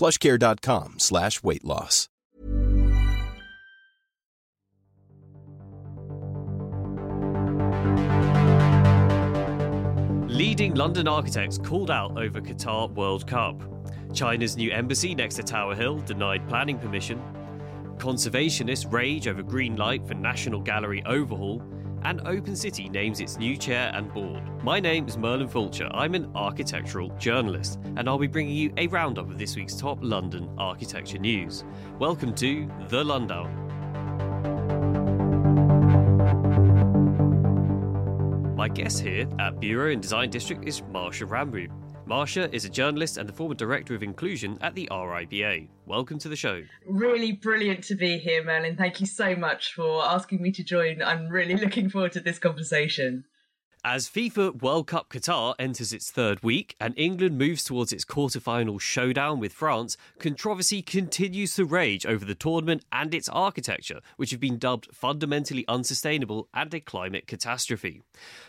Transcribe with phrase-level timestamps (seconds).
[0.00, 2.08] plushcare.com slash weight loss.
[10.26, 13.62] Leading London architects called out over Qatar World Cup.
[14.14, 17.20] China's new embassy next to Tower Hill denied planning permission.
[17.98, 21.62] Conservationists rage over green light for National Gallery overhaul.
[22.02, 24.42] And Open City names its new chair and board.
[24.64, 25.88] My name is Merlin Fulcher.
[25.92, 29.98] I'm an architectural journalist, and I'll be bringing you a roundup of this week's top
[30.00, 31.62] London architecture news.
[31.98, 33.54] Welcome to The Lundown.
[38.56, 41.70] My guest here at Bureau and Design District is Marsha Ramroop.
[42.10, 45.68] Marsha is a journalist and the former director of inclusion at the RIBA.
[45.86, 46.64] Welcome to the show.
[46.84, 48.76] Really brilliant to be here, Merlin.
[48.76, 51.04] Thank you so much for asking me to join.
[51.04, 53.26] I'm really looking forward to this conversation.
[53.82, 58.78] As FIFA World Cup Qatar enters its third week and England moves towards its quarter-final
[58.78, 64.40] showdown with France, controversy continues to rage over the tournament and its architecture, which have
[64.40, 68.02] been dubbed fundamentally unsustainable and a climate catastrophe.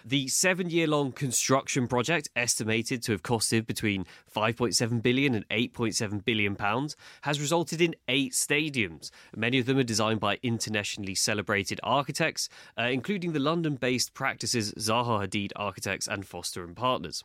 [0.04, 4.06] The seven-year-long construction project, estimated to have costed between
[4.36, 9.12] 5.7 billion and 8.7 billion pounds, has resulted in eight stadiums.
[9.34, 15.21] Many of them are designed by internationally celebrated architects, uh, including the London-based practices Zaha
[15.22, 17.24] Hadid Architects and Foster and Partners.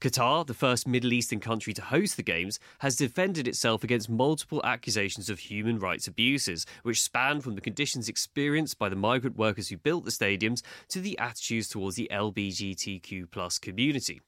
[0.00, 4.60] Qatar, the first Middle Eastern country to host the Games, has defended itself against multiple
[4.64, 9.68] accusations of human rights abuses, which span from the conditions experienced by the migrant workers
[9.68, 14.20] who built the stadiums to the attitudes towards the LGBTQ community.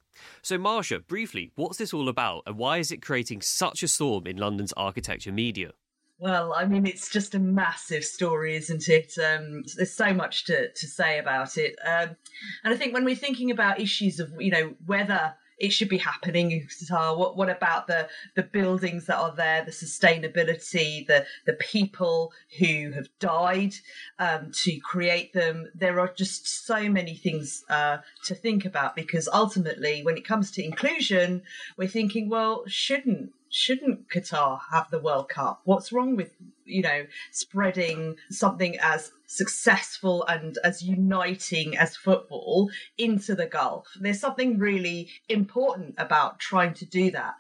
[0.43, 4.27] So, Marsha, briefly, what's this all about and why is it creating such a storm
[4.27, 5.73] in London's architecture media?
[6.19, 9.13] Well, I mean, it's just a massive story, isn't it?
[9.19, 11.77] Um, there's so much to, to say about it.
[11.85, 12.17] Um,
[12.65, 15.99] and I think when we're thinking about issues of, you know, whether it should be
[15.99, 22.33] happening what, what about the, the buildings that are there, the sustainability, the, the people
[22.59, 23.75] who have died
[24.19, 25.71] um, to create them?
[25.75, 30.51] There are just so many things uh, to think about because ultimately, when it comes
[30.53, 31.43] to inclusion,
[31.77, 35.63] we're thinking, well, shouldn't shouldn't Qatar have the World Cup?
[35.65, 36.33] What's wrong with,
[36.67, 43.87] you know, spreading something as successful and as uniting as football into the Gulf?
[43.99, 47.35] There's something really important about trying to do that.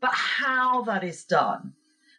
[0.00, 1.74] But how that is done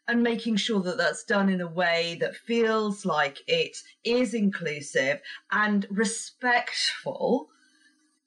[0.07, 5.19] and making sure that that's done in a way that feels like it is inclusive
[5.51, 7.49] and respectful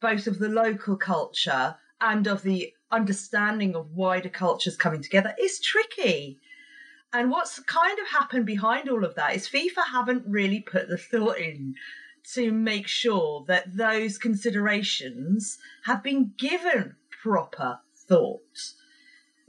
[0.03, 5.61] both of the local culture and of the understanding of wider cultures coming together is
[5.61, 6.39] tricky.
[7.13, 10.97] And what's kind of happened behind all of that is FIFA haven't really put the
[10.97, 11.75] thought in
[12.33, 18.75] to make sure that those considerations have been given proper thought.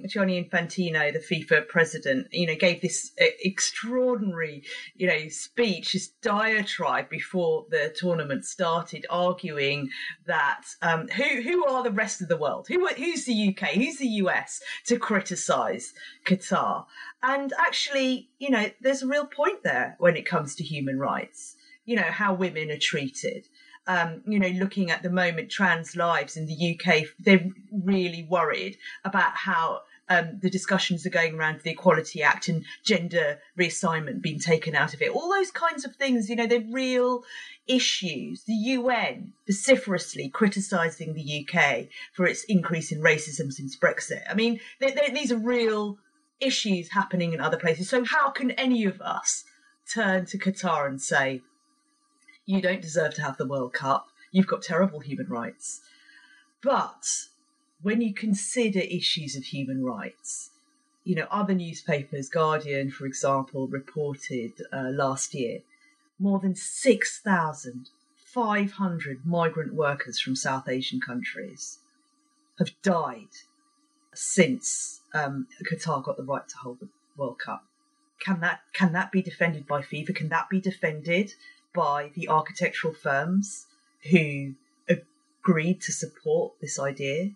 [0.08, 4.64] Gianni Infantino, the FIFA president, you know, gave this uh, extraordinary,
[4.96, 9.90] you know, speech, this diatribe before the tournament started, arguing
[10.26, 12.68] that um, who who are the rest of the world?
[12.68, 13.70] Who who's the UK?
[13.70, 15.94] Who's the US to criticise
[16.26, 16.86] Qatar?
[17.24, 21.56] And actually, you know, there's a real point there when it comes to human rights.
[21.86, 23.48] You know how women are treated
[23.88, 28.78] um, you know, looking at the moment trans lives in the UK, they're really worried
[29.04, 34.40] about how um, the discussions are going around the Equality Act and gender reassignment being
[34.40, 35.10] taken out of it.
[35.10, 37.24] All those kinds of things, you know, they're real
[37.68, 38.44] issues.
[38.44, 44.22] The UN vociferously criticising the UK for its increase in racism since Brexit.
[44.30, 45.98] I mean, they're, they're, these are real
[46.40, 47.90] issues happening in other places.
[47.90, 49.44] So, how can any of us
[49.92, 51.42] turn to Qatar and say,
[52.46, 54.08] you don't deserve to have the World Cup.
[54.32, 55.82] You've got terrible human rights.
[56.62, 57.28] But
[57.82, 60.52] when you consider issues of human rights,
[61.04, 65.60] you know, other newspapers, Guardian, for example, reported uh, last year
[66.18, 71.80] more than 6,500 migrant workers from South Asian countries
[72.58, 73.28] have died
[74.14, 76.88] since um, Qatar got the right to hold the
[77.18, 77.66] World Cup.
[78.20, 80.16] Can that can that be defended by FIFA?
[80.16, 81.34] Can that be defended
[81.76, 83.68] by the architectural firms
[84.10, 84.54] who
[84.88, 87.32] agreed to support this idea?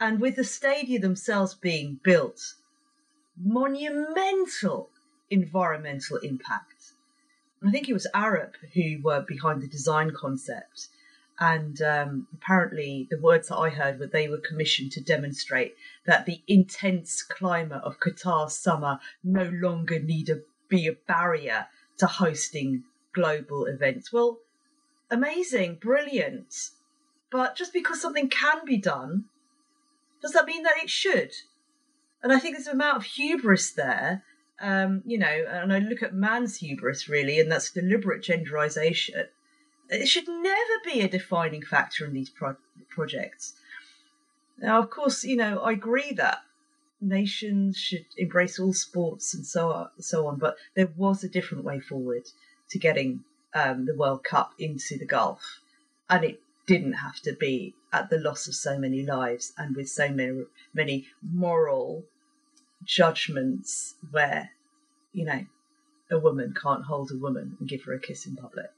[0.00, 2.54] And with the stadia themselves being built,
[3.36, 4.90] monumental
[5.30, 6.92] environmental impact.
[7.66, 10.88] I think it was Arup who were behind the design concept.
[11.40, 15.74] And um, apparently, the words that I heard were they were commissioned to demonstrate
[16.06, 21.66] that the intense climate of Qatar's summer no longer need to be a barrier
[21.98, 24.12] to hosting global events.
[24.12, 24.38] Well,
[25.10, 26.70] amazing, brilliant.
[27.30, 29.24] But just because something can be done,
[30.20, 31.32] does that mean that it should?
[32.22, 34.24] And I think there's an amount of hubris there
[34.60, 39.26] um, you know, and I look at man's hubris really, and that's deliberate genderization.
[39.90, 42.56] It should never be a defining factor in these pro-
[42.88, 43.54] projects.
[44.58, 46.38] Now, of course, you know, I agree that
[47.00, 51.64] nations should embrace all sports and so on, so on, but there was a different
[51.64, 52.28] way forward
[52.70, 53.24] to getting
[53.54, 55.60] um, the World Cup into the Gulf,
[56.08, 59.88] and it didn't have to be at the loss of so many lives and with
[59.88, 62.04] so many many moral
[62.84, 64.50] judgments where,
[65.12, 65.46] you know,
[66.10, 68.70] a woman can't hold a woman and give her a kiss in public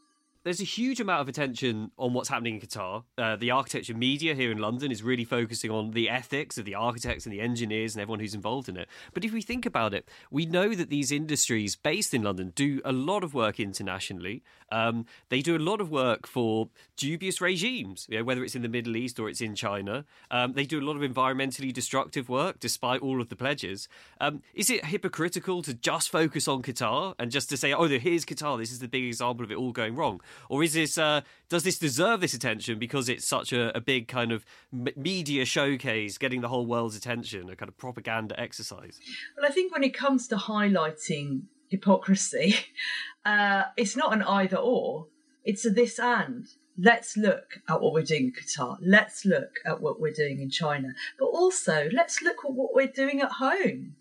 [0.47, 3.03] there's a huge amount of attention on what's happening in Qatar.
[3.19, 6.77] Uh, the architecture media here in London is really focusing on the ethics of the
[6.77, 8.89] architects and the engineers and everyone who's involved in it.
[9.13, 12.81] But if we think about it, we know that these industries based in London do
[12.85, 14.45] a lot of work internationally.
[14.71, 18.63] Um, they do a lot of work for dubious regimes, you know, whether it's in
[18.63, 20.05] the Middle East or it's in China.
[20.31, 23.89] Um, they do a lot of environmentally destructive work despite all of the pledges.
[24.21, 28.25] Um, is it hypocritical to just focus on Qatar and just to say, oh, here's
[28.25, 30.21] Qatar, this is the big example of it all going wrong?
[30.49, 34.09] Or is this uh, does this deserve this attention because it's such a, a big
[34.09, 38.99] kind of media showcase, getting the whole world's attention, a kind of propaganda exercise?
[39.37, 42.57] Well, I think when it comes to highlighting hypocrisy,
[43.25, 45.09] uh, it's not an either or;
[45.45, 46.47] it's a this and.
[46.79, 48.77] Let's look at what we're doing in Qatar.
[48.83, 50.93] Let's look at what we're doing in China.
[51.19, 53.97] But also, let's look at what we're doing at home.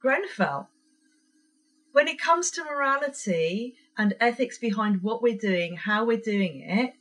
[0.00, 0.70] Grenfell.
[1.92, 6.94] When it comes to morality and ethics behind what we're doing, how we're doing it,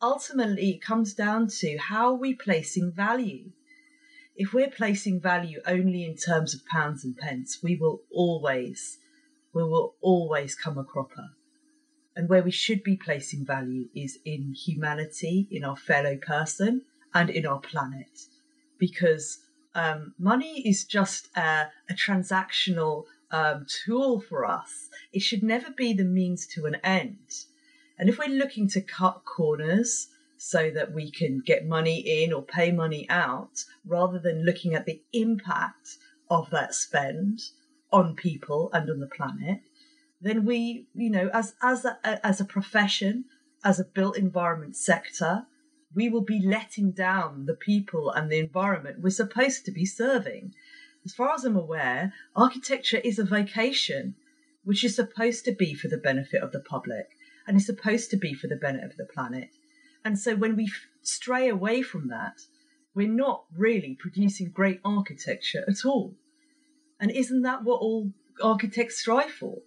[0.00, 3.50] ultimately comes down to how are we placing value.
[4.36, 8.98] If we're placing value only in terms of pounds and pence, we will always,
[9.52, 11.30] we will always come a cropper.
[12.16, 16.82] And where we should be placing value is in humanity, in our fellow person,
[17.12, 18.20] and in our planet.
[18.78, 19.38] Because
[19.74, 24.88] um, money is just a, a transactional um, tool for us.
[25.12, 27.46] It should never be the means to an end.
[27.98, 32.42] And if we're looking to cut corners so that we can get money in or
[32.42, 35.96] pay money out, rather than looking at the impact
[36.28, 37.40] of that spend
[37.92, 39.60] on people and on the planet,
[40.20, 43.26] then we, you know, as as a, as a profession,
[43.64, 45.46] as a built environment sector,
[45.94, 50.54] we will be letting down the people and the environment we're supposed to be serving
[51.04, 54.14] as far as I'm aware, architecture is a vocation
[54.64, 57.10] which is supposed to be for the benefit of the public
[57.46, 59.50] and is supposed to be for the benefit of the planet.
[60.04, 60.70] And so when we
[61.02, 62.42] stray away from that,
[62.94, 66.14] we're not really producing great architecture at all.
[66.98, 68.12] And isn't that what all
[68.42, 69.58] architects strive for?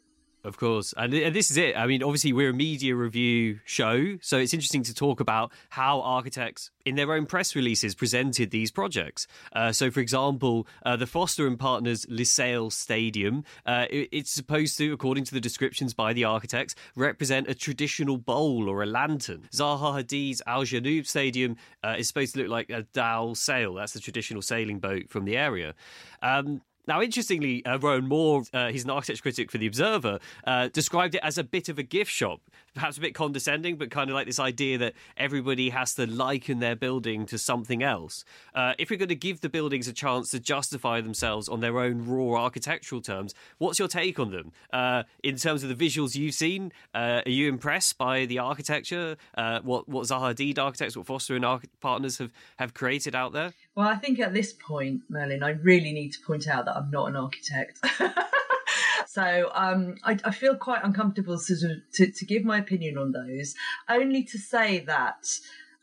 [0.48, 0.94] Of course.
[0.96, 1.75] And, this is it.
[1.75, 4.18] I mean, obviously, we're a media review show.
[4.22, 8.72] So it's interesting to talk about how architects, in their own press releases, presented these
[8.72, 9.27] projects.
[9.51, 14.77] Uh, so, for example, uh, the Foster and Partners Lusail Stadium, uh, it, it's supposed
[14.77, 19.50] to, according to the descriptions by the architects, represent a traditional bowl or a lantern.
[19.54, 23.74] Zaha Hadid's Al Janoub Stadium uh, is supposed to look like a dhow sail.
[23.74, 25.75] That's the traditional sailing boat from the area.
[26.22, 30.70] Um, now, interestingly, uh, Rowan Moore, uh, he's an architecture critic for The Observer, uh,
[30.70, 32.41] described it as a bit of a gift shop.
[32.74, 36.60] Perhaps a bit condescending, but kind of like this idea that everybody has to liken
[36.60, 38.24] their building to something else.
[38.53, 41.79] Uh, if we're going to give the buildings a chance to justify themselves on their
[41.79, 44.51] own raw architectural terms, what's your take on them?
[44.72, 49.17] Uh, in terms of the visuals you've seen, uh, are you impressed by the architecture?
[49.63, 53.53] what what Zaha Hadid architects, what Foster and Arch- partners have, have created out there?
[53.78, 56.90] Well, I think at this point, Merlin, I really need to point out that I'm
[56.90, 57.80] not an architect.
[59.06, 63.54] so um, I, I, feel quite uncomfortable to, to, to give my opinion on those,
[63.88, 65.28] only to say that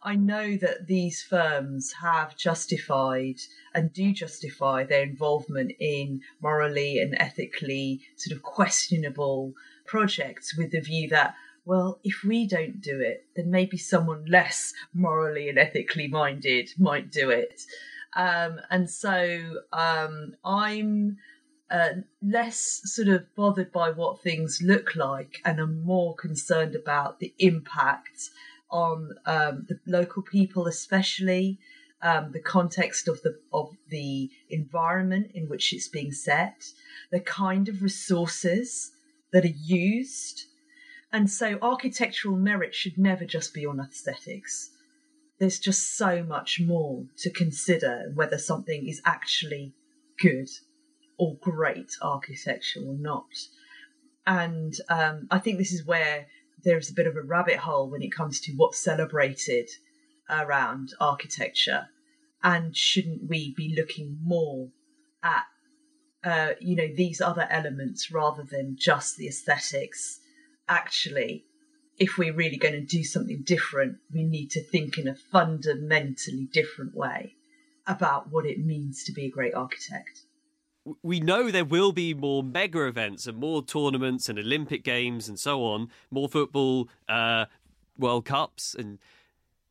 [0.03, 3.37] I know that these firms have justified
[3.73, 9.53] and do justify their involvement in morally and ethically sort of questionable
[9.87, 14.73] projects with the view that, well, if we don't do it, then maybe someone less
[14.93, 17.63] morally and ethically minded might do it.
[18.15, 21.17] Um, and so um, I'm
[21.71, 21.89] uh,
[22.23, 27.35] less sort of bothered by what things look like and I'm more concerned about the
[27.39, 28.31] impact
[28.71, 31.59] on um, the local people, especially
[32.03, 36.67] um, the context of the of the environment in which it's being set,
[37.11, 38.93] the kind of resources
[39.33, 40.45] that are used,
[41.15, 44.71] and so architectural merit should never just be on aesthetics.
[45.39, 49.75] There's just so much more to consider whether something is actually
[50.19, 50.49] good
[51.17, 53.29] or great architecture or not.
[54.27, 56.27] And um, I think this is where
[56.65, 59.69] there's a bit of a rabbit hole when it comes to what's celebrated
[60.29, 61.87] around architecture.
[62.43, 64.71] And shouldn't we be looking more
[65.23, 65.45] at,
[66.25, 70.19] uh, you know, these other elements rather than just the aesthetics?
[70.69, 71.45] Actually,
[71.99, 76.49] if we're really going to do something different, we need to think in a fundamentally
[76.53, 77.35] different way
[77.87, 80.23] about what it means to be a great architect
[81.03, 85.39] we know there will be more mega events and more tournaments and Olympic games and
[85.39, 87.47] so on, more football, uh,
[87.99, 88.99] World Cups, and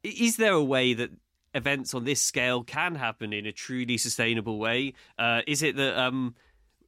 [0.04, 1.12] is there a way that
[1.54, 4.94] events on this scale can happen in a truly sustainable way?
[5.20, 6.36] Uh, is it that um,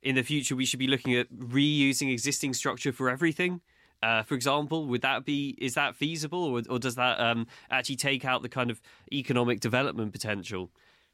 [0.01, 3.61] in the future we should be looking at reusing existing structure for everything?
[4.03, 7.95] Uh, for example, would that be is that feasible, or, or does that um, actually
[7.95, 10.71] take out the kind of economic development potential?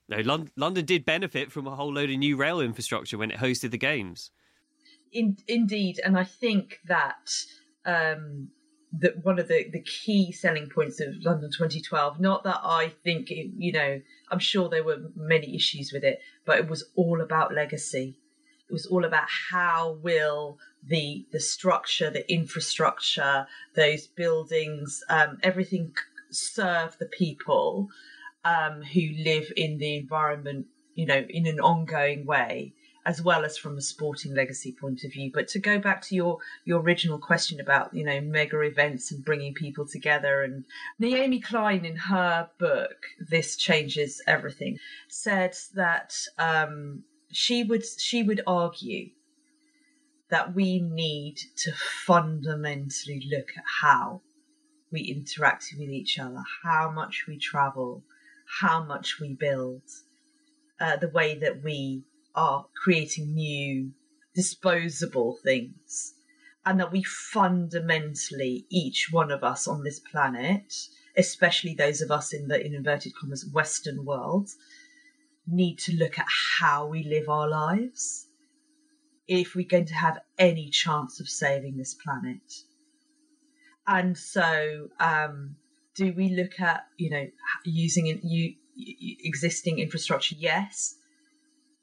[0.09, 3.37] No, London, London did benefit from a whole load of new rail infrastructure when it
[3.37, 4.31] hosted the games.
[5.13, 7.29] In, indeed, and I think that
[7.85, 8.49] um,
[8.99, 13.31] that one of the, the key selling points of London 2012, not that I think,
[13.31, 17.21] it, you know, I'm sure there were many issues with it, but it was all
[17.21, 18.17] about legacy.
[18.69, 25.93] It was all about how will the the structure, the infrastructure, those buildings, um, everything
[26.29, 27.89] serve the people
[28.43, 32.73] um, who live in the environment, you know, in an ongoing way,
[33.05, 35.31] as well as from a sporting legacy point of view.
[35.33, 39.23] But to go back to your your original question about you know mega events and
[39.23, 40.65] bringing people together, and
[40.99, 48.41] Naomi Klein in her book "This Changes Everything" said that um, she would she would
[48.47, 49.11] argue
[50.31, 51.71] that we need to
[52.05, 54.21] fundamentally look at how
[54.89, 58.03] we interact with each other, how much we travel,
[58.61, 59.81] how much we build,
[60.79, 63.91] uh, the way that we are creating new
[64.33, 66.13] disposable things,
[66.65, 70.73] and that we fundamentally, each one of us on this planet,
[71.17, 74.49] especially those of us in the in inverted commas Western world,
[75.45, 76.27] need to look at
[76.59, 78.27] how we live our lives
[79.31, 82.63] if we're going to have any chance of saving this planet.
[83.87, 85.55] And so um,
[85.95, 87.27] do we look at you know
[87.63, 88.55] using you,
[89.23, 90.35] existing infrastructure?
[90.37, 90.95] Yes,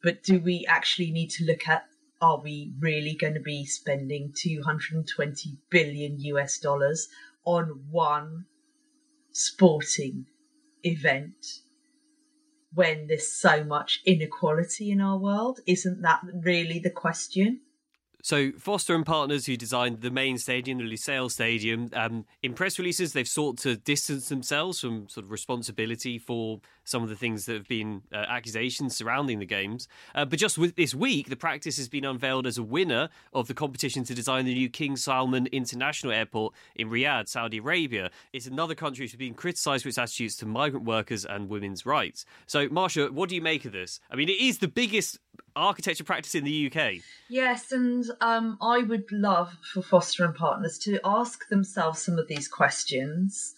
[0.03, 1.87] but do we actually need to look at
[2.21, 7.09] are we really going to be spending 220 billion US dollars
[7.45, 8.45] on one
[9.33, 10.27] sporting
[10.85, 11.63] event
[12.75, 15.61] when there's so much inequality in our world?
[15.67, 17.61] Isn't that really the question?
[18.23, 22.79] So Foster and partners, who designed the main stadium, the Lusail Stadium, um, in press
[22.79, 27.47] releases they've sought to distance themselves from sort of responsibility for some of the things
[27.47, 29.87] that have been uh, accusations surrounding the games.
[30.15, 33.47] Uh, but just with this week, the practice has been unveiled as a winner of
[33.47, 38.11] the competition to design the new King Salman International Airport in Riyadh, Saudi Arabia.
[38.33, 41.87] It's another country which has been criticised for its attitudes to migrant workers and women's
[41.87, 42.25] rights.
[42.47, 44.01] So, Marsha, what do you make of this?
[44.11, 45.19] I mean, it is the biggest
[45.57, 46.95] architecture practice in the UK.
[47.29, 52.29] Yes, and um, I would love for Foster and Partners to ask themselves some of
[52.29, 53.55] these questions.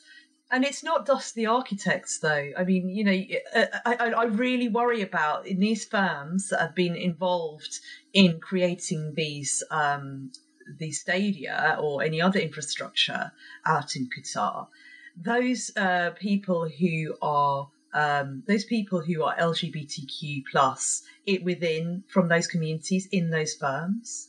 [0.53, 2.51] And it's not just the architects, though.
[2.57, 6.75] I mean, you know, I, I, I really worry about in these firms that have
[6.75, 7.79] been involved
[8.13, 10.33] in creating these um,
[10.79, 13.33] these stadia or any other infrastructure
[13.65, 14.69] out in Qatar.
[15.17, 22.29] Those uh, people who are um, those people who are LGBTQ plus it within from
[22.29, 24.29] those communities in those firms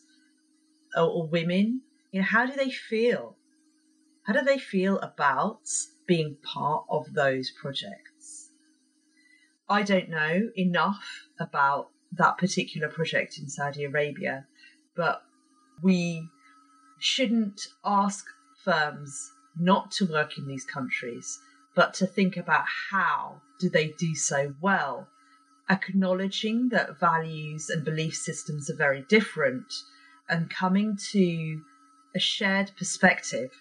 [0.95, 3.35] or, or women, you know, how do they feel?
[4.23, 5.61] How do they feel about
[6.07, 8.49] being part of those projects?
[9.69, 14.45] I don't know enough about that particular project in Saudi Arabia,
[14.95, 15.23] but
[15.81, 16.27] we
[16.99, 18.25] shouldn't ask
[18.63, 21.39] firms not to work in these countries
[21.75, 25.07] but to think about how do they do so well,
[25.69, 29.73] acknowledging that values and belief systems are very different,
[30.29, 31.61] and coming to
[32.15, 33.51] a shared perspective,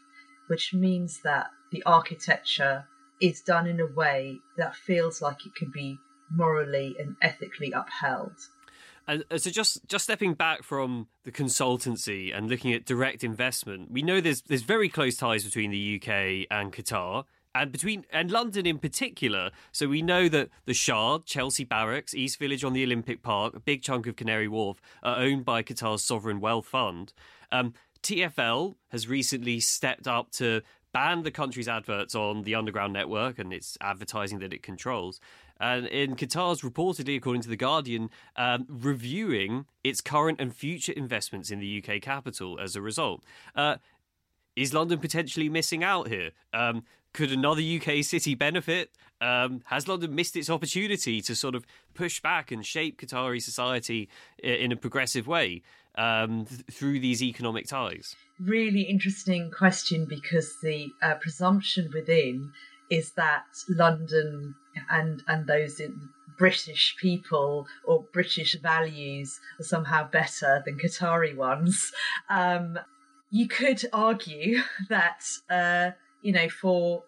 [0.49, 2.87] which means that the architecture
[3.21, 5.99] is done in a way that feels like it can be
[6.31, 8.33] morally and ethically upheld.
[9.07, 13.91] And uh, so, just just stepping back from the consultancy and looking at direct investment,
[13.91, 18.31] we know there's there's very close ties between the UK and Qatar, and between and
[18.31, 19.51] London in particular.
[19.73, 23.61] So we know that the Shard, Chelsea Barracks, East Village on the Olympic Park, a
[23.61, 27.13] big chunk of Canary Wharf are owned by Qatar's sovereign wealth fund.
[27.53, 33.39] Um, TFL has recently stepped up to ban the country's adverts on the underground network
[33.39, 35.21] and its advertising that it controls.
[35.61, 41.51] And in Qatar's reportedly, according to The Guardian, um, reviewing its current and future investments
[41.51, 43.23] in the UK capital as a result.
[43.55, 43.77] Uh,
[44.57, 46.31] is London potentially missing out here?
[46.53, 48.91] Um, could another UK city benefit?
[49.21, 54.09] Um, has London missed its opportunity to sort of push back and shape Qatari society
[54.43, 55.63] in a progressive way
[55.97, 58.17] um, th- through these economic ties?
[58.39, 62.53] Really interesting question because the uh, presumption within
[62.91, 64.55] is that London
[64.91, 65.81] and and those
[66.39, 71.93] British people or British values are somehow better than Qatari ones.
[72.31, 72.79] Um,
[73.31, 75.91] you could argue that uh,
[76.23, 77.05] you know for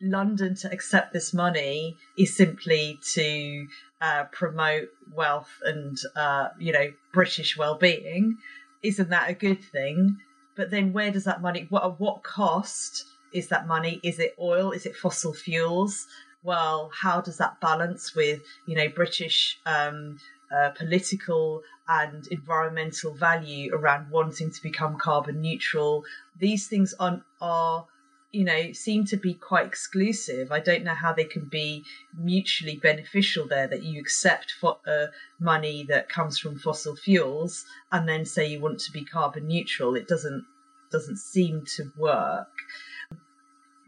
[0.00, 3.66] London to accept this money is simply to
[4.00, 8.38] uh, promote wealth and uh, you know British well-being.
[8.82, 10.18] Isn't that a good thing?
[10.56, 11.66] But then where does that money?
[11.70, 14.00] What at what cost is that money?
[14.02, 14.72] Is it oil?
[14.72, 16.06] Is it fossil fuels?
[16.42, 20.18] Well, how does that balance with you know British um,
[20.54, 26.04] uh, political and environmental value around wanting to become carbon neutral?
[26.38, 27.86] These things are, are
[28.34, 30.50] you know seem to be quite exclusive.
[30.50, 31.84] I don't know how they can be
[32.16, 35.06] mutually beneficial there that you accept for, uh,
[35.38, 39.94] money that comes from fossil fuels and then say you want to be carbon neutral.
[39.94, 40.44] It doesn't
[40.90, 42.48] doesn't seem to work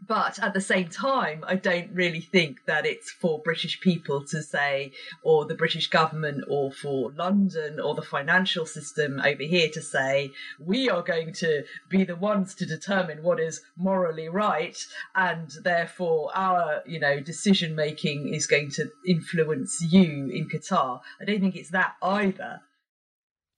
[0.07, 4.41] but at the same time, I don't really think that it's for British people to
[4.41, 4.91] say,
[5.23, 10.31] or the British government, or for London, or the financial system over here to say,
[10.59, 14.77] we are going to be the ones to determine what is morally right,
[15.15, 21.01] and therefore our, you know, decision making is going to influence you in Qatar.
[21.21, 22.61] I don't think it's that either.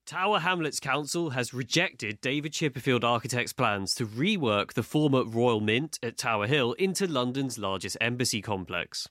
[0.09, 5.99] Tower Hamlets Council has rejected David Chipperfield Architects' plans to rework the former Royal Mint
[6.01, 9.07] at Tower Hill into London's largest embassy complex.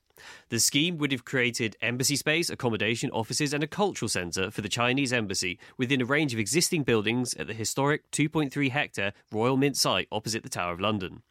[0.49, 4.69] The scheme would have created embassy space, accommodation, offices, and a cultural centre for the
[4.69, 9.77] Chinese embassy within a range of existing buildings at the historic 2.3 hectare Royal Mint
[9.77, 11.23] site opposite the Tower of London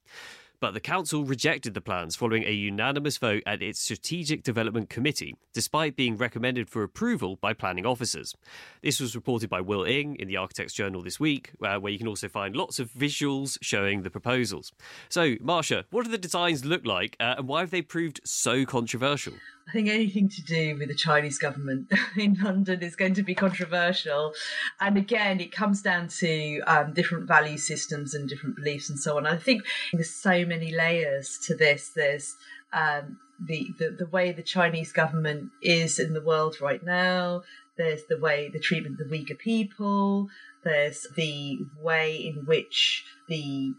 [0.60, 5.36] but the council rejected the plans following a unanimous vote at its Strategic Development Committee,
[5.54, 8.36] despite being recommended for approval by planning officers.
[8.82, 12.00] This was reported by Will Ing in the Architects Journal this week, uh, where you
[12.00, 14.72] can also find lots of visuals showing the proposals.
[15.10, 18.66] So, Marsha, what do the designs look like, uh, and why have they proved so
[18.66, 19.34] controversial?
[19.68, 23.36] I think anything to do with the Chinese government in London is going to be
[23.36, 24.34] controversial.
[24.80, 29.18] And again, it comes down to um, different value systems and different beliefs and so
[29.18, 29.28] on.
[29.28, 31.90] I think there's so many layers to this.
[31.90, 32.38] There's
[32.72, 37.44] um, the, the, the way the Chinese government is in the world right now.
[37.78, 40.30] There's the way the treatment of the Uyghur people.
[40.64, 43.74] There's the way in which the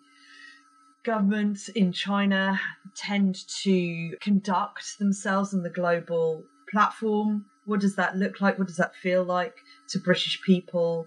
[1.09, 2.61] governments in China
[2.95, 7.47] tend to conduct themselves on the global platform.
[7.65, 8.59] What does that look like?
[8.59, 9.55] What does that feel like
[9.89, 11.07] to British people?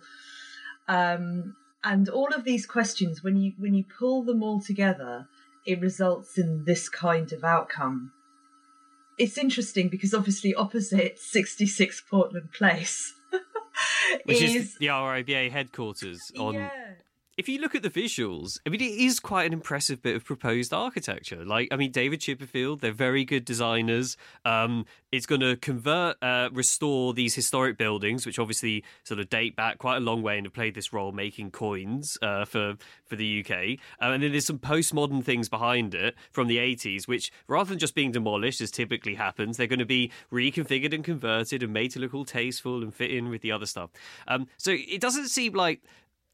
[0.87, 5.27] Um, and all of these questions, when you when you pull them all together,
[5.67, 8.11] it results in this kind of outcome.
[9.19, 13.13] It's interesting because obviously opposite 66 Portland Place,
[14.23, 16.69] which is, is, the RIBA headquarters on yeah
[17.41, 20.23] if you look at the visuals, I mean, it is quite an impressive bit of
[20.23, 21.43] proposed architecture.
[21.43, 24.15] Like, I mean, David Chipperfield, they're very good designers.
[24.45, 29.56] Um, it's going to convert, uh, restore these historic buildings, which obviously sort of date
[29.56, 32.75] back quite a long way and have played this role making coins uh, for
[33.06, 33.80] for the UK.
[33.99, 37.80] Um, and then there's some postmodern things behind it from the 80s, which rather than
[37.80, 41.89] just being demolished, as typically happens, they're going to be reconfigured and converted and made
[41.91, 43.89] to look all tasteful and fit in with the other stuff.
[44.27, 45.82] Um, so it doesn't seem like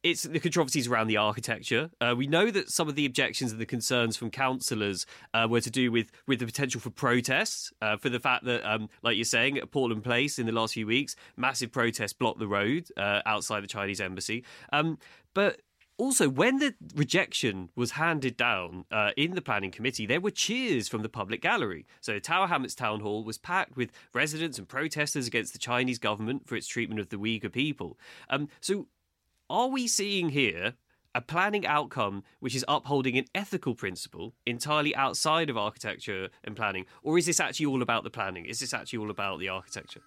[0.10, 1.89] it's the controversies around the architecture.
[2.00, 5.62] Uh, we know that some of the objections and the concerns from councillors uh, were
[5.62, 9.15] to do with with the potential for protests, uh, for the fact that, um, like
[9.15, 12.88] you're saying, at Portland Place in the last few weeks, massive protests blocked the road
[12.98, 14.43] uh, outside the Chinese embassy.
[14.72, 14.98] Um,
[15.34, 15.62] but
[16.00, 20.88] also, when the rejection was handed down uh, in the planning committee, there were cheers
[20.88, 21.88] from the public gallery.
[22.02, 26.48] So, Tower Hamlets Town Hall was packed with residents and protesters against the Chinese government
[26.48, 27.98] for its treatment of the Uyghur people.
[28.30, 28.88] Um, so,
[29.49, 30.73] are we seeing here
[31.17, 36.86] a planning outcome which is upholding an ethical principle entirely outside of architecture and planning?
[37.01, 38.45] Or is this actually all about the planning?
[38.45, 40.01] Is this actually all about the architecture?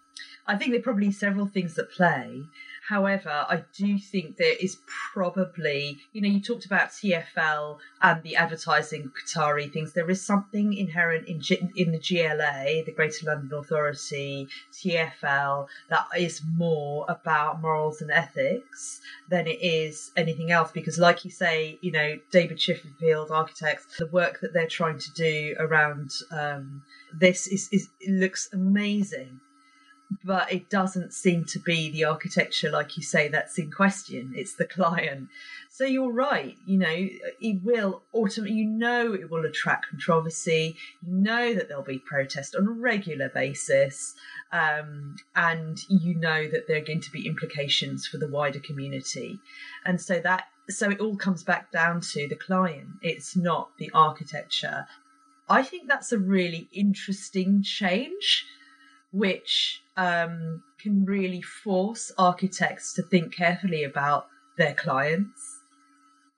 [0.47, 2.43] I think there are probably several things that play.
[2.89, 4.79] However, I do think there is
[5.13, 9.93] probably, you know, you talked about TFL and the advertising Qatari things.
[9.93, 16.07] There is something inherent in G- in the GLA, the Greater London Authority, TFL, that
[16.17, 20.73] is more about morals and ethics than it is anything else.
[20.73, 25.13] Because, like you say, you know, David Chipperfield Architects, the work that they're trying to
[25.13, 26.83] do around um,
[27.13, 29.41] this is, is looks amazing
[30.25, 34.33] but it doesn't seem to be the architecture, like you say, that's in question.
[34.35, 35.29] It's the client.
[35.71, 36.57] So you're right.
[36.67, 37.09] You know,
[37.41, 40.77] it will ultimately, you know, it will attract controversy.
[41.07, 44.15] You know that there'll be protest on a regular basis.
[44.53, 49.39] Um, and you know that there are going to be implications for the wider community.
[49.87, 52.89] And so that, so it all comes back down to the client.
[53.03, 54.87] It's not the architecture.
[55.49, 58.47] I think that's a really interesting change
[59.13, 65.60] which um, can really force architects to think carefully about their clients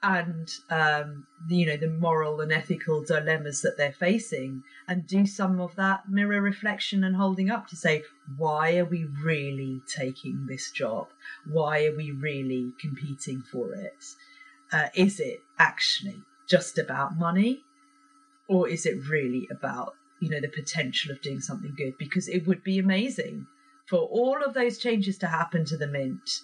[0.03, 5.61] and um, you know the moral and ethical dilemmas that they're facing and do some
[5.61, 8.03] of that mirror reflection and holding up to say
[8.37, 11.09] why are we really taking this job
[11.51, 14.05] why are we really competing for it?
[14.73, 17.63] Uh, is it actually just about money
[18.49, 22.47] or is it really about you know the potential of doing something good because it
[22.47, 23.47] would be amazing
[23.87, 26.41] for all of those changes to happen to the mint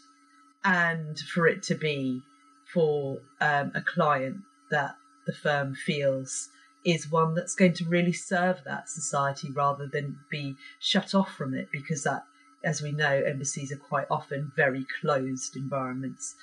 [0.64, 2.22] and for it to be
[2.72, 4.38] for um, a client
[4.70, 6.48] that the firm feels
[6.84, 11.54] is one that's going to really serve that society rather than be shut off from
[11.54, 12.24] it because that
[12.64, 16.34] as we know embassies are quite often very closed environments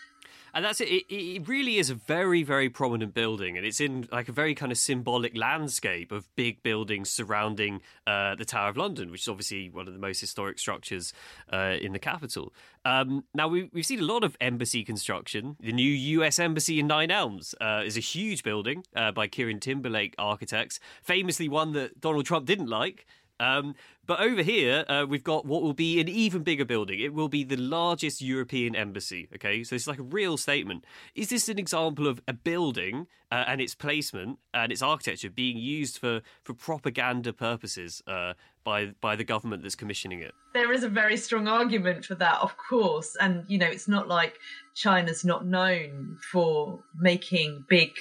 [0.56, 0.88] and that's it.
[0.88, 1.14] it.
[1.14, 4.72] It really is a very, very prominent building, and it's in like a very kind
[4.72, 9.70] of symbolic landscape of big buildings surrounding uh, the Tower of London, which is obviously
[9.70, 11.14] one of the most historic structures
[11.52, 12.54] uh, in the capital.
[12.86, 15.58] Um, now we, have seen a lot of embassy construction.
[15.60, 16.40] The new U.S.
[16.40, 21.50] embassy in Nine Elms uh, is a huge building uh, by Kieran Timberlake Architects, famously
[21.50, 23.06] one that Donald Trump didn't like.
[23.40, 27.00] Um, but over here, uh, we've got what will be an even bigger building.
[27.00, 29.28] It will be the largest European embassy.
[29.36, 30.86] Okay, so it's like a real statement.
[31.16, 35.58] Is this an example of a building uh, and its placement and its architecture being
[35.58, 40.34] used for, for propaganda purposes uh, by by the government that's commissioning it?
[40.54, 43.18] There is a very strong argument for that, of course.
[43.20, 44.38] And you know, it's not like
[44.76, 47.92] China's not known for making big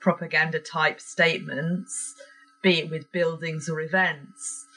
[0.00, 2.14] propaganda type statements,
[2.62, 4.67] be it with buildings or events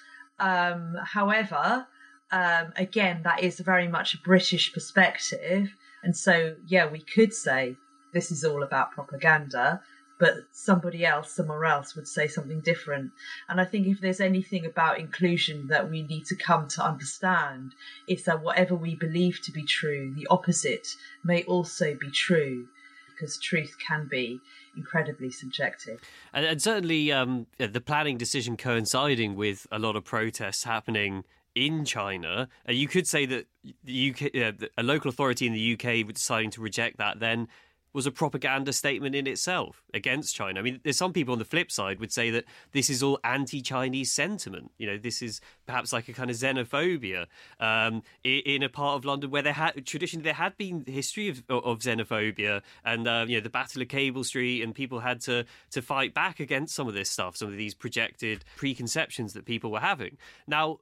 [0.41, 1.87] um, however,
[2.31, 5.69] um, again, that is very much a British perspective.
[6.03, 7.77] And so, yeah, we could say
[8.13, 9.81] this is all about propaganda,
[10.19, 13.11] but somebody else, somewhere else, would say something different.
[13.49, 17.73] And I think if there's anything about inclusion that we need to come to understand,
[18.07, 20.87] it's that whatever we believe to be true, the opposite
[21.23, 22.67] may also be true,
[23.11, 24.39] because truth can be
[24.75, 26.01] incredibly subjective.
[26.33, 31.23] And, and certainly, um, the planning decision coinciding with a lot of protests happening
[31.55, 33.45] in China, uh, you could say that
[33.83, 37.47] the UK, uh, a local authority in the UK deciding to reject that then
[37.93, 40.59] was a propaganda statement in itself against China.
[40.59, 43.19] I mean, there's some people on the flip side would say that this is all
[43.23, 44.71] anti-Chinese sentiment.
[44.77, 47.25] You know, this is perhaps like a kind of xenophobia
[47.59, 51.43] um, in a part of London where there had traditionally there had been history of,
[51.49, 55.45] of xenophobia, and uh, you know the Battle of Cable Street, and people had to
[55.71, 59.71] to fight back against some of this stuff, some of these projected preconceptions that people
[59.71, 60.17] were having.
[60.47, 60.79] Now,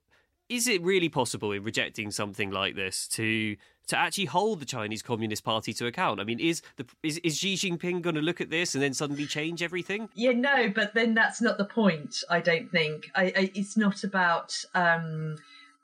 [0.50, 3.56] is it really possible in rejecting something like this to
[3.90, 6.20] to actually hold the Chinese Communist Party to account?
[6.20, 8.94] I mean, is the is, is Xi Jinping going to look at this and then
[8.94, 10.10] suddenly change everything?
[10.16, 12.24] Yeah, no, but then that's not the point.
[12.30, 13.10] I don't think.
[13.16, 14.56] I, I, it's not about.
[14.74, 15.36] Um,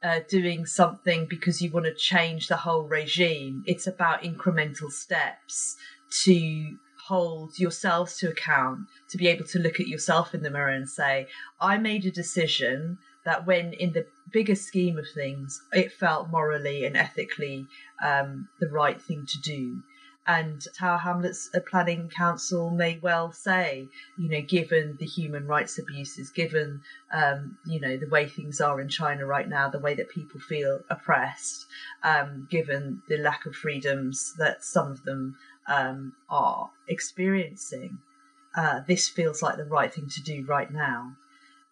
[0.03, 3.63] uh, doing something because you want to change the whole regime.
[3.65, 5.77] It's about incremental steps
[6.25, 10.69] to hold yourselves to account, to be able to look at yourself in the mirror
[10.69, 11.27] and say,
[11.59, 16.85] I made a decision that when in the bigger scheme of things, it felt morally
[16.85, 17.67] and ethically
[18.03, 19.81] um, the right thing to do.
[20.27, 26.31] And Tower Hamlets Planning Council may well say, you know, given the human rights abuses,
[26.31, 30.09] given, um, you know, the way things are in China right now, the way that
[30.09, 31.67] people feel oppressed,
[32.03, 35.35] um, given the lack of freedoms that some of them
[35.67, 37.99] um, are experiencing,
[38.57, 41.15] uh, this feels like the right thing to do right now.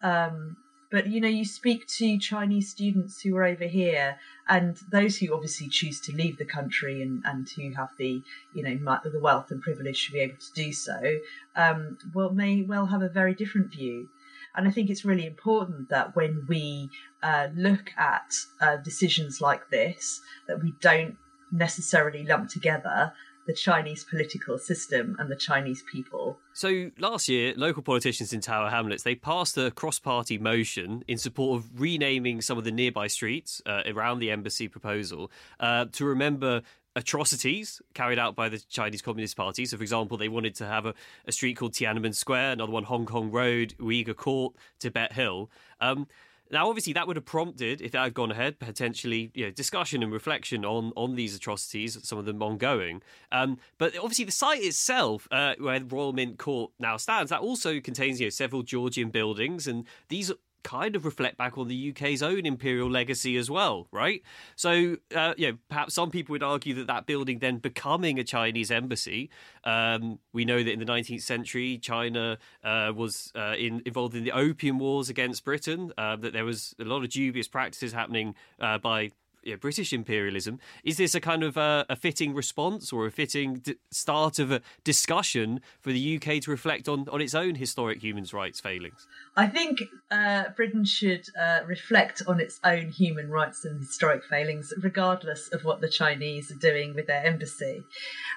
[0.04, 0.58] Um,
[0.94, 5.34] but you know, you speak to Chinese students who are over here, and those who
[5.34, 8.22] obviously choose to leave the country and, and who have the
[8.54, 11.18] you know the wealth and privilege to be able to do so,
[11.56, 14.08] um, well may well have a very different view.
[14.56, 16.92] And I think it's really important that when we
[17.24, 21.18] uh, look at uh, decisions like this, that we don't
[21.52, 23.14] necessarily lump together
[23.46, 26.38] the Chinese political system and the Chinese people.
[26.54, 31.60] So last year, local politicians in Tower Hamlets they passed a cross-party motion in support
[31.60, 36.62] of renaming some of the nearby streets uh, around the embassy proposal uh, to remember
[36.96, 39.66] atrocities carried out by the Chinese Communist Party.
[39.66, 40.94] So, for example, they wanted to have a,
[41.26, 45.50] a street called Tiananmen Square, another one Hong Kong Road, Uyghur Court, Tibet Hill.
[45.82, 46.08] Um,
[46.52, 50.04] now, obviously, that would have prompted, if that had gone ahead, potentially you know, discussion
[50.04, 53.02] and reflection on on these atrocities, some of them ongoing.
[53.32, 57.40] Um, but obviously, the site itself, uh, where the Royal Mint Court now stands, that
[57.42, 60.32] also contains you know several Georgian buildings, and these
[60.64, 64.22] kind of reflect back on the UK's own imperial legacy as well, right?
[64.56, 68.24] So, uh, you know, perhaps some people would argue that that building then becoming a
[68.24, 69.30] Chinese embassy.
[69.64, 74.24] Um, we know that in the 19th century, China uh, was uh, in, involved in
[74.24, 75.92] the Opium Wars against Britain.
[75.98, 79.12] Uh, that there was a lot of dubious practices happening uh, by
[79.44, 80.60] yeah, British imperialism.
[80.84, 84.52] Is this a kind of uh, a fitting response or a fitting d- start of
[84.52, 89.08] a discussion for the UK to reflect on, on its own historic human rights failings?
[89.36, 94.72] I think uh, Britain should uh, reflect on its own human rights and historic failings,
[94.80, 97.84] regardless of what the Chinese are doing with their embassy.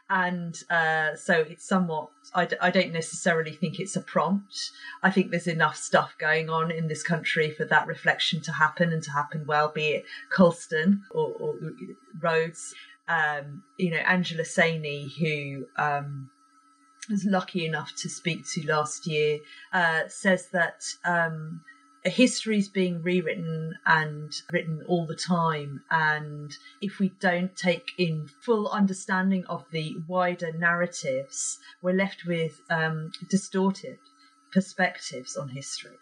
[0.09, 4.71] And uh, so it's somewhat, I d- I don't necessarily think it's a prompt.
[5.03, 8.91] I think there's enough stuff going on in this country for that reflection to happen
[8.91, 11.55] and to happen well, be it Colston or, or
[12.21, 12.75] Rhodes.
[13.07, 16.31] Um, you know, Angela Saini, who um,
[17.09, 19.41] was lucky enough to speak to last year,
[19.73, 21.61] uh, says that um,
[22.05, 25.83] history is being rewritten and written all the time.
[25.91, 32.61] And if we don't take in full understanding of the wider narratives, we're left with
[32.71, 33.99] um, distorted
[34.53, 35.99] perspectives on history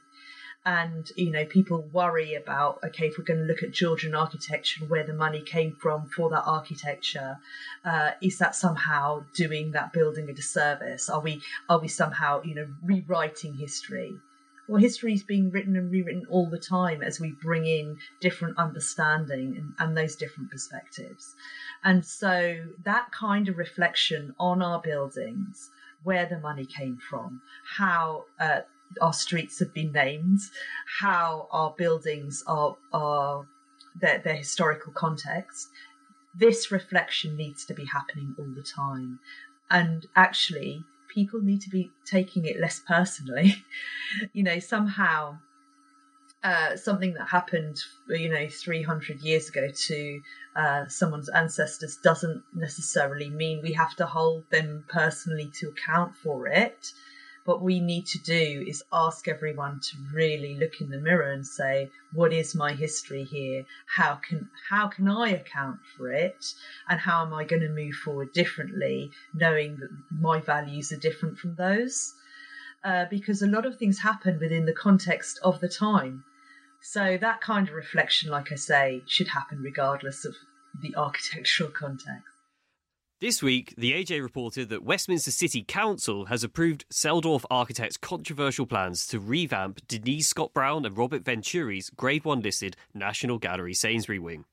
[0.67, 4.81] and you know people worry about okay if we're going to look at Georgian architecture
[4.81, 7.39] and where the money came from for that architecture
[7.85, 11.11] uh, is that somehow doing that building a disservice?
[11.11, 14.17] Are we are we somehow you know rewriting history?
[14.67, 18.57] Well history is being written and rewritten all the time as we bring in different
[18.57, 21.35] understanding and, and those different perspectives.
[21.83, 25.71] And so that kind of reflection on our buildings
[26.05, 27.43] where the money came from,
[27.77, 28.61] how uh,
[29.01, 30.41] our streets have been named,
[31.01, 33.47] how our buildings are are
[34.01, 35.69] their, their historical context.
[36.35, 39.21] This reflection needs to be happening all the time,
[39.71, 43.65] and actually, people need to be taking it less personally.
[44.33, 45.39] you know, somehow.
[46.43, 47.79] Uh, something that happened,
[48.11, 50.21] you know, 300 years ago to
[50.55, 56.47] uh, someone's ancestors doesn't necessarily mean we have to hold them personally to account for
[56.47, 56.93] it
[57.45, 61.47] what we need to do is ask everyone to really look in the mirror and
[61.47, 63.67] say what is my history here?
[63.87, 66.55] How can how can i account for it?
[66.89, 71.39] And how am i going to move forward differently knowing that my values are different
[71.39, 72.15] from those?
[72.83, 76.25] Uh, because a lot of things happen within the context of the time.
[76.81, 80.35] So that kind of reflection like i say should happen regardless of
[80.81, 82.34] the architectural context
[83.25, 89.07] this week, the AJ reported that Westminster City Council has approved Selldorf Architects' controversial plans
[89.07, 94.45] to revamp Denise Scott Brown and Robert Venturi's Grade 1 listed National Gallery Sainsbury wing.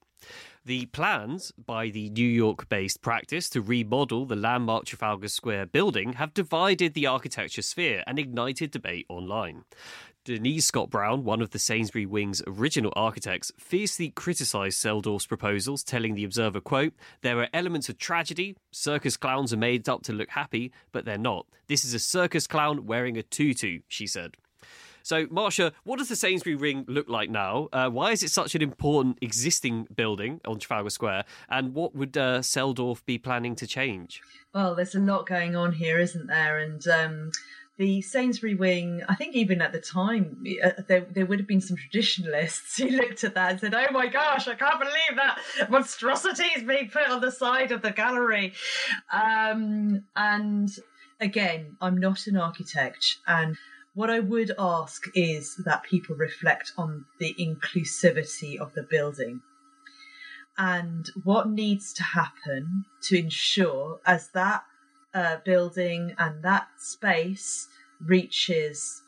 [0.63, 6.13] The plans by the New York based practice to remodel the landmark Trafalgar Square building
[6.13, 9.65] have divided the architecture sphere and ignited debate online.
[10.23, 16.13] Denise Scott Brown, one of the Sainsbury Wing's original architects, fiercely criticised Selldorf's proposals, telling
[16.13, 18.55] the Observer, quote, There are elements of tragedy.
[18.71, 21.47] Circus clowns are made up to look happy, but they're not.
[21.65, 24.37] This is a circus clown wearing a tutu, she said.
[25.03, 27.69] So, Marsha, what does the Sainsbury Wing look like now?
[27.73, 31.25] Uh, why is it such an important existing building on Trafalgar Square?
[31.49, 34.21] And what would uh, Selldorf be planning to change?
[34.53, 36.59] Well, there's a lot going on here, isn't there?
[36.59, 37.31] And um,
[37.81, 41.61] the Sainsbury wing, I think even at the time, uh, there, there would have been
[41.61, 45.71] some traditionalists who looked at that and said, oh my gosh, I can't believe that
[45.71, 48.53] monstrosity is being put on the side of the gallery.
[49.11, 50.69] Um, and
[51.19, 53.17] again, I'm not an architect.
[53.25, 53.57] And
[53.95, 59.41] what I would ask is that people reflect on the inclusivity of the building
[60.55, 64.65] and what needs to happen to ensure as that
[65.13, 67.67] uh, building and that space
[67.99, 69.03] reaches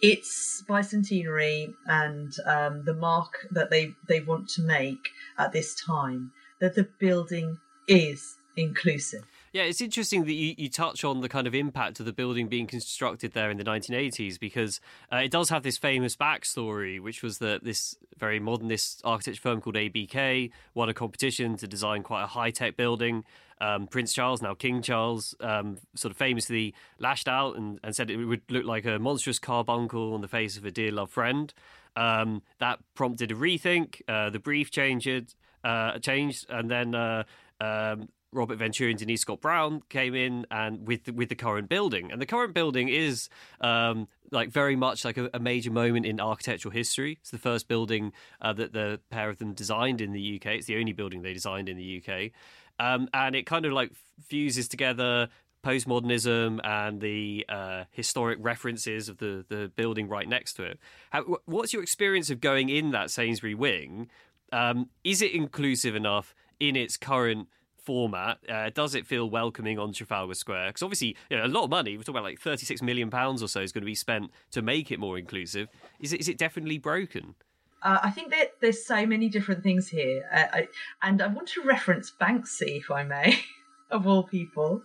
[0.00, 6.32] its bicentenary and um, the mark that they, they want to make at this time,
[6.60, 9.24] that the building is inclusive.
[9.56, 12.46] Yeah, it's interesting that you, you touch on the kind of impact of the building
[12.46, 17.22] being constructed there in the 1980s because uh, it does have this famous backstory, which
[17.22, 22.24] was that this very modernist architecture firm called ABK won a competition to design quite
[22.24, 23.24] a high tech building.
[23.58, 28.10] Um, Prince Charles, now King Charles, um, sort of famously lashed out and, and, said
[28.10, 31.54] it would look like a monstrous carbuncle on the face of a dear loved friend.
[31.96, 34.02] Um, that prompted a rethink.
[34.06, 37.24] Uh, the brief changed, uh, changed, and then uh,
[37.58, 42.12] um, Robert Venturi and Denise Scott Brown came in and with with the current building,
[42.12, 43.28] and the current building is
[43.60, 47.18] um, like very much like a, a, major moment in architectural history.
[47.20, 50.52] It's the first building uh, that the pair of them designed in the UK.
[50.52, 52.30] It's the only building they designed in the UK,
[52.78, 53.92] um, and it kind of like
[54.28, 55.28] fuses together
[55.64, 60.78] postmodernism and the uh, historic references of the the building right next to it.
[61.10, 64.08] How, what's your experience of going in that Sainsbury wing?
[64.52, 67.48] Um, is it inclusive enough in its current
[67.86, 70.70] format, uh, does it feel welcoming on Trafalgar Square?
[70.70, 71.96] Because obviously, you know, a lot of money.
[71.96, 74.60] We're talking about like thirty-six million pounds or so is going to be spent to
[74.60, 75.68] make it more inclusive.
[76.00, 77.36] Is it is it definitely broken?
[77.82, 80.68] Uh, I think that there's so many different things here, uh, I,
[81.02, 83.38] and I want to reference Banksy, if I may,
[83.90, 84.82] of all people.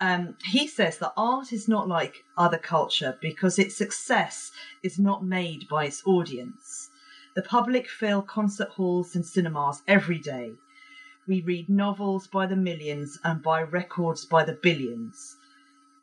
[0.00, 4.52] Um, he says that art is not like other culture because its success
[4.82, 6.90] is not made by its audience.
[7.34, 10.52] The public fill concert halls and cinemas every day.
[11.28, 15.36] We read novels by the millions and buy records by the billions.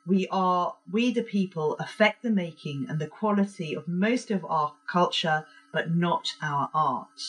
[0.06, 4.74] We are, we the people, affect the making and the quality of most of our
[4.88, 7.20] culture, but not our art.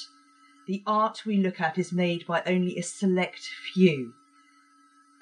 [0.67, 4.13] The art we look at is made by only a select few.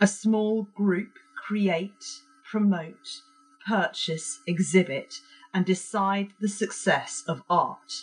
[0.01, 1.13] A small group
[1.47, 3.23] create, promote,
[3.65, 5.21] purchase, exhibit,
[5.53, 8.03] and decide the success of art.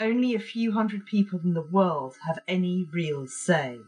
[0.00, 3.80] Only a few hundred people in the world have any real say.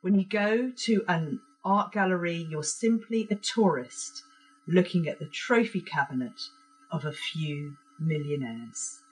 [0.00, 4.24] When you go to an art gallery, you're simply a tourist
[4.66, 6.48] looking at the trophy cabinet
[6.90, 9.02] of a few millionaires.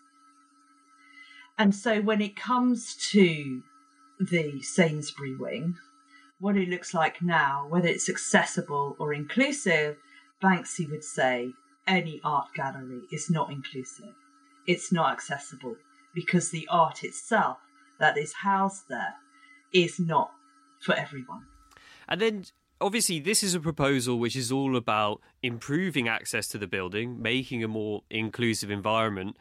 [1.56, 3.62] And so when it comes to
[4.18, 5.76] the Sainsbury wing,
[6.40, 9.98] what it looks like now, whether it's accessible or inclusive,
[10.42, 11.52] Banksy would say
[11.86, 14.14] any art gallery is not inclusive.
[14.66, 15.76] It's not accessible
[16.14, 17.58] because the art itself
[18.00, 19.14] that is housed there
[19.72, 20.30] is not
[20.80, 21.42] for everyone.
[22.08, 22.44] And then
[22.80, 27.64] obviously this is a proposal which is all about improving access to the building, making
[27.64, 29.36] a more inclusive environment.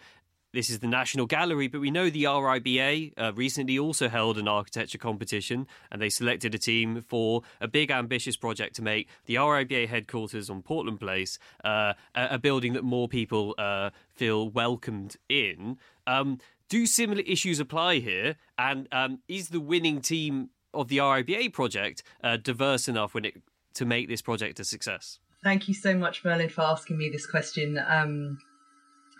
[0.54, 4.48] This is the National Gallery, but we know the RIBA uh, recently also held an
[4.48, 9.36] architecture competition and they selected a team for a big ambitious project to make the
[9.36, 15.80] RIBA headquarters on Portland Place uh, a, building that more people uh, feel welcomed in.
[16.06, 16.38] Um,
[16.70, 18.36] do similar issues apply here?
[18.58, 23.42] And um, is the winning team of the RIBA project uh, diverse enough when it
[23.76, 25.20] to make this project a success?
[25.44, 27.80] Thank you so much, Merlin, for asking me this question.
[27.86, 28.38] Um,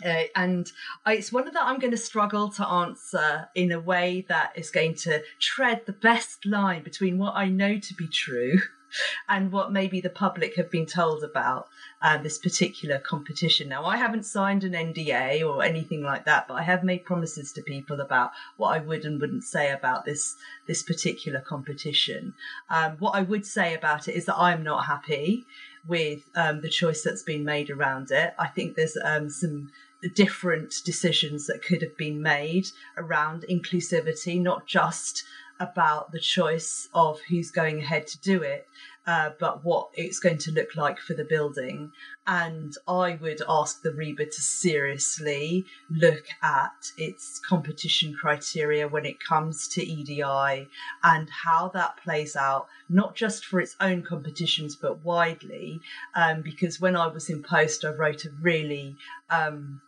[0.04, 0.72] uh, and
[1.06, 4.72] I, it's one that I'm going to struggle to answer in a way that is
[4.72, 8.60] going to tread the best line between what I know to be true
[9.30, 11.68] and what maybe the public have been told about
[12.04, 13.70] um, this particular competition.
[13.70, 17.54] Now, I haven't signed an NDA or anything like that, but I have made promises
[17.54, 20.36] to people about what I would and wouldn't say about this
[20.68, 22.34] this particular competition.
[22.70, 25.46] Um, what I would say about it is that I'm not happy
[25.88, 28.34] with um, the choice that's been made around it.
[28.38, 29.72] I think there's um, some
[30.16, 35.24] different decisions that could have been made around inclusivity, not just
[35.60, 38.68] about the choice of who's going ahead to do it,
[39.06, 41.92] uh, but what it's going to look like for the building.
[42.26, 49.20] And I would ask the RIBA to seriously look at its competition criteria when it
[49.20, 50.70] comes to EDI
[51.04, 55.82] and how that plays out, not just for its own competitions, but widely.
[56.16, 58.96] Um, because when I was in post, I wrote a really
[59.30, 59.82] um,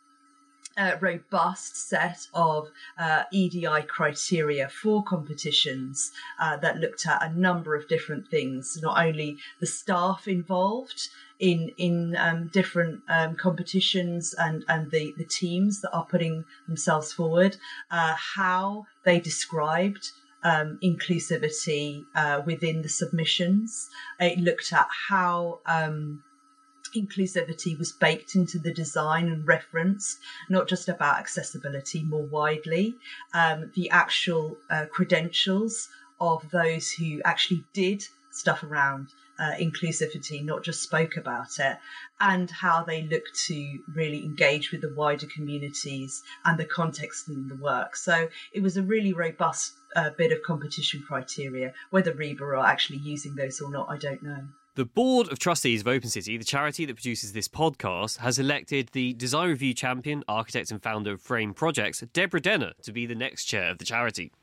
[0.77, 7.75] uh, robust set of uh, EDI criteria for competitions uh, that looked at a number
[7.75, 11.09] of different things, not only the staff involved
[11.39, 17.11] in in um, different um, competitions and and the the teams that are putting themselves
[17.11, 17.57] forward,
[17.91, 20.11] uh, how they described
[20.43, 23.89] um, inclusivity uh, within the submissions.
[24.19, 26.23] It looked at how um,
[26.95, 30.19] inclusivity was baked into the design and referenced,
[30.49, 32.95] not just about accessibility more widely.
[33.33, 35.89] Um, the actual uh, credentials
[36.19, 41.77] of those who actually did stuff around uh, inclusivity, not just spoke about it,
[42.19, 47.47] and how they look to really engage with the wider communities and the context in
[47.47, 47.95] the work.
[47.95, 51.73] So it was a really robust uh, bit of competition criteria.
[51.89, 54.45] Whether RIBA are actually using those or not, I don't know.
[54.75, 58.89] The Board of Trustees of Open City, the charity that produces this podcast, has elected
[58.91, 63.15] the design review champion, architect, and founder of Frame Projects, Deborah Denner, to be the
[63.15, 64.33] next chair of the charity.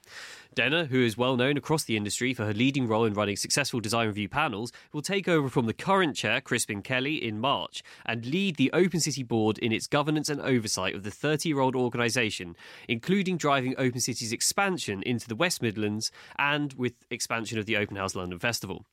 [0.54, 3.80] Denner, who is well known across the industry for her leading role in running successful
[3.80, 8.26] design review panels, will take over from the current chair, Crispin Kelly, in March and
[8.26, 11.74] lead the Open City Board in its governance and oversight of the 30 year old
[11.74, 12.54] organisation,
[12.86, 17.96] including driving Open City's expansion into the West Midlands and with expansion of the Open
[17.96, 18.84] House London Festival.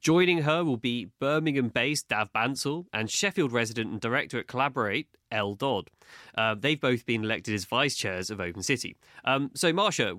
[0.00, 5.08] Joining her will be Birmingham based Dav Bansal and Sheffield resident and director at Collaborate,
[5.30, 5.90] Elle Dodd.
[6.36, 8.96] Uh, they've both been elected as vice chairs of Open City.
[9.24, 10.18] Um, so, Marsha,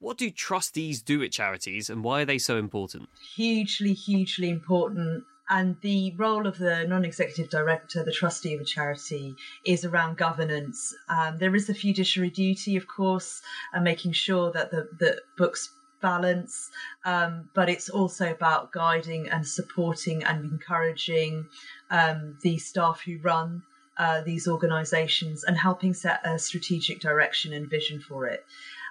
[0.00, 3.08] what do trustees do at charities and why are they so important?
[3.34, 5.24] Hugely, hugely important.
[5.50, 9.34] And the role of the non executive director, the trustee of a charity,
[9.64, 10.94] is around governance.
[11.08, 13.40] Um, there is a fiduciary duty, of course,
[13.72, 15.70] and making sure that the, the books
[16.00, 16.70] balance,
[17.04, 21.46] um, but it's also about guiding and supporting and encouraging
[21.90, 23.62] um, the staff who run
[23.98, 28.44] uh, these organisations and helping set a strategic direction and vision for it.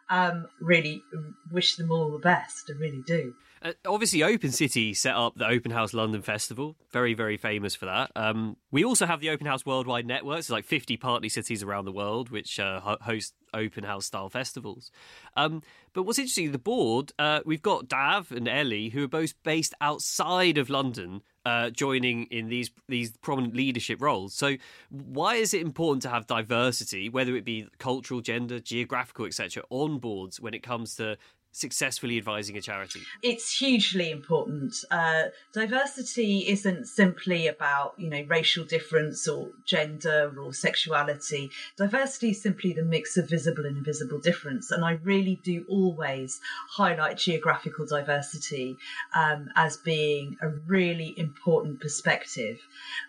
[0.09, 1.03] Um, really
[1.51, 2.71] wish them all the best.
[2.73, 3.33] I really do.
[3.61, 6.75] Uh, obviously, Open City set up the Open House London Festival.
[6.91, 8.11] Very, very famous for that.
[8.15, 10.43] Um, we also have the Open House Worldwide Network.
[10.43, 14.91] So, like 50 partly cities around the world which uh, host open house style festivals.
[15.35, 19.33] Um, but what's interesting, the board, uh, we've got Dav and Ellie, who are both
[19.43, 24.33] based outside of London, uh, joining in these these prominent leadership roles.
[24.33, 24.57] So,
[24.89, 29.97] why is it important to have diversity, whether it be cultural, gender, geographical, etc., on
[29.97, 31.15] boards when it comes to
[31.57, 33.01] successfully advising a charity?
[33.23, 34.75] It's hugely important.
[34.91, 41.49] Uh, diversity isn't simply about you know racial difference or gender or sexuality.
[41.77, 46.39] Diversity is simply the mix of visible and invisible difference, and I really do always
[46.69, 48.77] highlight geographical diversity
[49.15, 52.59] um, as being a really important perspective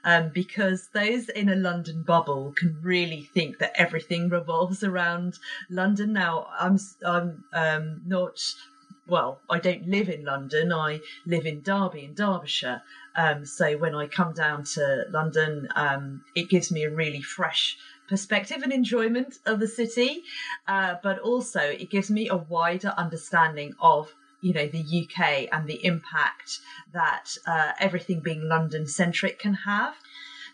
[0.05, 5.39] um, because those in a London bubble can really think that everything revolves around
[5.69, 6.13] London.
[6.13, 8.38] Now, I'm I'm um, not
[9.09, 10.73] well, I don't live in London.
[10.73, 12.83] I live in Derby in Derbyshire.
[13.17, 17.79] Um, so when I come down to London, um, it gives me a really fresh
[18.09, 20.25] perspective and enjoyment of the city,
[20.67, 25.67] uh, but also it gives me a wider understanding of you know the UK and
[25.67, 26.61] the impact
[26.93, 29.95] that uh, everything being London centric can have.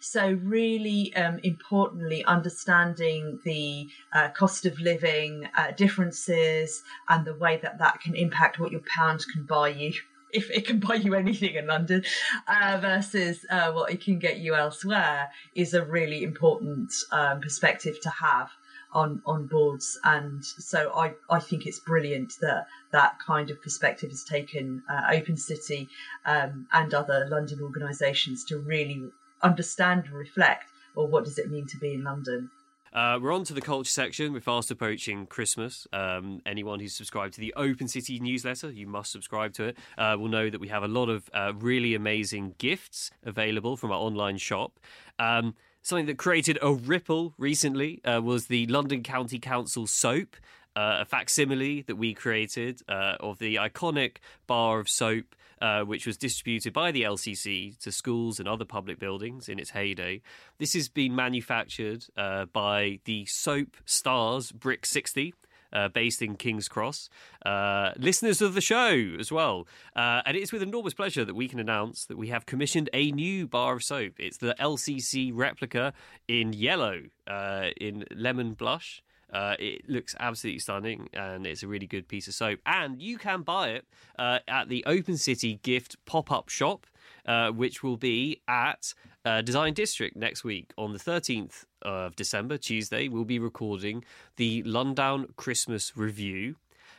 [0.07, 7.57] So, really um, importantly, understanding the uh, cost of living uh, differences and the way
[7.62, 9.94] that that can impact what your pound can buy you.
[10.30, 12.02] If it can buy you anything in London
[12.48, 18.00] uh, versus uh, what it can get you elsewhere is a really important um, perspective
[18.00, 18.50] to have
[18.92, 24.11] on on boards and so I, I think it's brilliant that that kind of perspective
[24.11, 25.88] is taken uh, open city
[26.26, 29.11] um, and other london organisations to really
[29.45, 30.64] understand and reflect,
[30.97, 32.51] or what does it mean to be in London?
[32.95, 34.32] Uh, we're on to the culture section.
[34.32, 35.88] We're fast approaching Christmas.
[35.92, 40.16] Um, anyone who's subscribed to the Open City newsletter, you must subscribe to it, uh,
[40.16, 43.99] will know that we have a lot of uh, really amazing gifts available from our
[43.99, 44.78] online shop.
[45.18, 50.36] Um, something that created a ripple recently uh, was the London County Council soap.
[50.76, 54.16] Uh, a facsimile that we created uh, of the iconic
[54.49, 58.98] bar of soap uh, which was distributed by the LCC to schools and other public
[58.98, 60.20] buildings in its heyday.
[60.59, 65.34] This has been manufactured uh, by the Soap Stars Brick 60.
[65.72, 67.09] Uh, based in King's Cross,
[67.44, 69.66] uh, listeners of the show as well.
[69.96, 73.11] Uh, and it's with enormous pleasure that we can announce that we have commissioned a
[73.11, 74.12] new bar of soap.
[74.20, 75.92] It's the LCC replica
[76.28, 79.02] in yellow, uh, in lemon blush.
[79.35, 82.61] Uh, it looks absolutely stunning and it's a really good piece of soap.
[82.64, 83.85] And you can buy it
[84.16, 86.87] uh, at the Open City Gift pop up shop,
[87.26, 92.57] uh, which will be at uh, Design District next week on the 13th of December,
[92.57, 93.09] Tuesday.
[93.09, 94.05] We'll be recording
[94.37, 96.55] the Lundown Christmas Review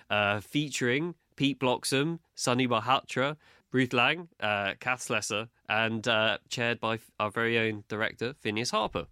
[0.10, 3.38] uh, featuring Pete Bloxham, Sunny Malhotra.
[3.72, 9.08] Ruth Lang, uh, Kath Slessor, and uh, chaired by our very own director, Phineas Harper.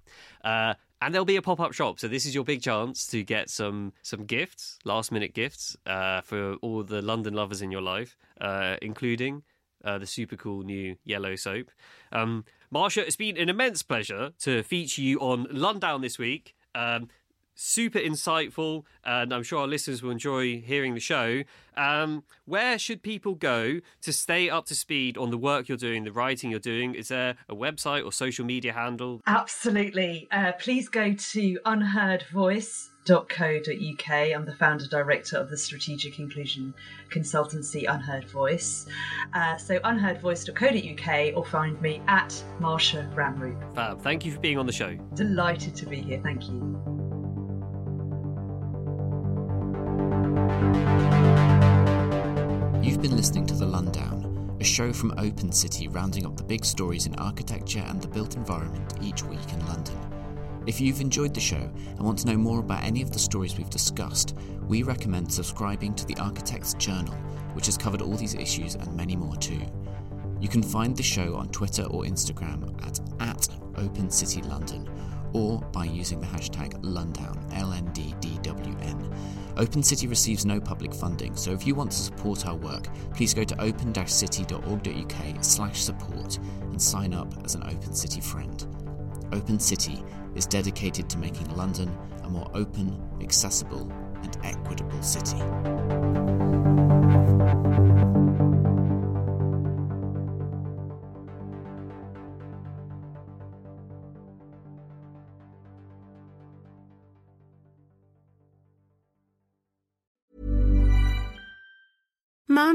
[1.04, 2.00] And there'll be a pop-up shop.
[2.00, 6.22] So this is your big chance to get some some gifts last minute gifts uh,
[6.22, 9.44] for all the london lovers in your life uh, including
[9.84, 11.72] uh, the super cool new yellow soap.
[12.14, 16.56] Um, marsha it's been an immense pleasure to feature you on lundown this week.
[16.74, 17.10] Um,
[17.56, 21.44] super insightful, and I'm sure our listeners will enjoy hearing the show.
[21.76, 26.04] Um, where should people go to stay up to speed on the work you're doing,
[26.04, 26.96] the writing you're doing?
[26.96, 29.22] Is there a website or social media handle?
[29.26, 30.28] Absolutely.
[30.32, 34.10] Uh, please go to Unheard Voice unheard.co.uk.
[34.12, 36.74] I'm the founder director of the strategic inclusion
[37.10, 38.88] consultancy Unheard Voice.
[39.34, 42.30] Uh, so unheardvoice.co.uk or find me at
[42.60, 43.76] Marsha Ramroop.
[43.76, 44.02] Fab.
[44.02, 44.96] Thank you for being on the show.
[45.14, 46.20] Delighted to be here.
[46.24, 46.93] Thank you.
[53.24, 57.16] Listening to The Lundown, a show from Open City rounding up the big stories in
[57.16, 59.98] architecture and the built environment each week in London.
[60.68, 63.58] If you've enjoyed the show and want to know more about any of the stories
[63.58, 64.36] we've discussed,
[64.68, 67.14] we recommend subscribing to the Architect's Journal,
[67.54, 69.62] which has covered all these issues and many more too.
[70.42, 73.48] You can find the show on Twitter or Instagram at, at
[73.78, 74.90] Open City London
[75.32, 78.33] or by using the hashtag Lundown, L-N-D-D-W-N.
[79.56, 83.34] Open City receives no public funding, so if you want to support our work, please
[83.34, 88.66] go to open-city.org.uk slash support and sign up as an Open City friend.
[89.32, 90.04] Open City
[90.36, 93.92] is dedicated to making London a more open, accessible,
[94.24, 95.38] and equitable city.